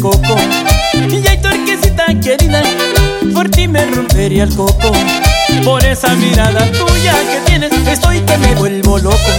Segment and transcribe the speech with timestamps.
[0.00, 0.36] coco.
[0.92, 2.62] Y ay, torquecita querida,
[3.34, 4.92] por ti me rompería el coco.
[5.64, 9.30] Por esa mirada tuya que tienes, estoy que me vuelvo loco.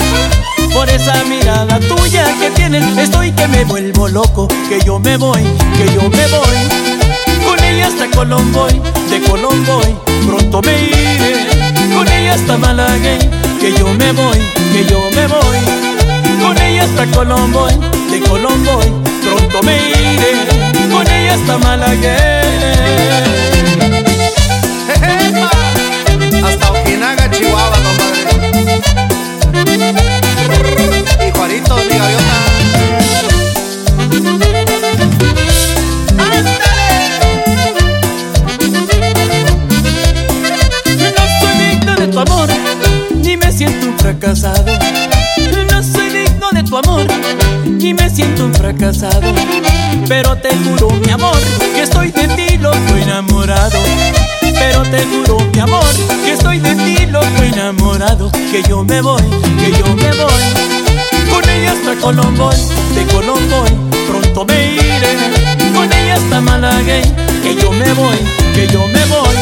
[0.74, 4.48] Por esa mirada tuya que tienes, estoy que me vuelvo loco.
[4.70, 5.44] Que yo me voy,
[5.78, 6.88] que yo me voy.
[7.46, 9.96] Con ella hasta Colomboy, de Colomboy,
[10.26, 11.48] pronto me iré.
[11.94, 13.20] Con ella hasta Malaguay,
[13.60, 14.40] que yo me voy,
[14.74, 15.58] que yo me voy.
[16.42, 17.74] Con ella hasta Colomboy,
[18.12, 20.32] de Colomboy, pronto me iré.
[20.92, 22.08] Con ella hasta Malagueñ.
[26.46, 28.22] Hasta Ojinaga, Chihuahua, compadre.
[31.28, 32.38] Y Juanito, mi gaviota.
[41.16, 42.50] No soy digno de tu amor,
[43.16, 44.72] ni me siento fracasado.
[45.72, 47.06] No soy digno de tu amor,
[48.54, 49.34] fracasado.
[50.08, 51.38] Pero te juro, mi amor,
[51.76, 53.80] que estoy de ti loco enamorado.
[54.42, 55.86] Pero te juro, mi amor,
[56.24, 58.32] que estoy de ti loco enamorado.
[58.52, 59.24] Que yo me voy,
[59.60, 60.68] que yo me voy.
[61.30, 62.56] Con ella hasta Colomboy,
[62.96, 63.72] de Colomboy,
[64.08, 65.18] pronto me iré.
[65.76, 67.04] Con ella hasta Malagueñ,
[67.44, 68.18] que yo me voy,
[68.56, 69.36] que yo me voy.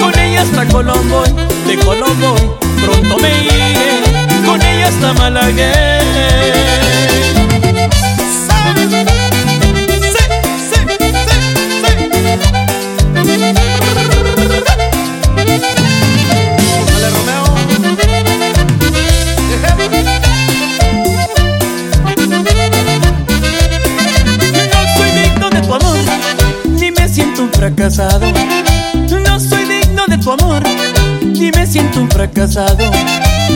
[0.00, 1.28] Con ella hasta Colomboy,
[1.66, 2.40] de Colomboy,
[2.84, 4.46] pronto me iré.
[4.46, 5.81] Con ella hasta Malagueñ.
[27.62, 28.26] Fracasado.
[29.24, 30.64] No soy digno de tu amor,
[31.22, 32.90] ni me siento un fracasado.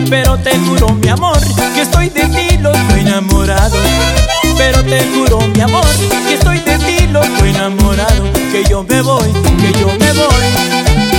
[0.09, 1.41] Pero te juro, mi amor,
[1.75, 3.77] que estoy de ti loco enamorado.
[4.57, 5.85] Pero te juro, mi amor,
[6.29, 8.33] que estoy de ti loco enamorado.
[8.53, 9.27] Que yo me voy,
[9.61, 10.47] que yo me voy.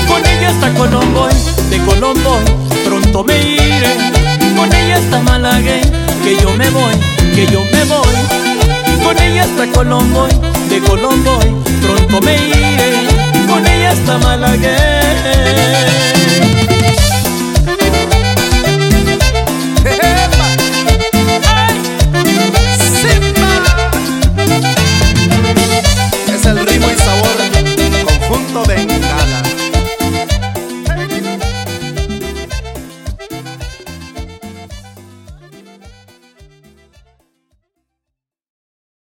[0.07, 1.33] Con ella hasta Colomboy,
[1.69, 2.45] de Colomboy,
[2.85, 3.97] pronto me iré.
[4.55, 5.81] Con ella hasta Malagueñ,
[6.23, 6.93] que yo me voy,
[7.35, 9.03] que yo me voy.
[9.03, 10.31] Con ella hasta Colomboy,
[10.79, 13.07] de Colombo y pronto me iré
[13.47, 14.17] con ella hasta
[26.33, 27.37] Es el ritmo y sabor
[28.05, 28.96] conjunto de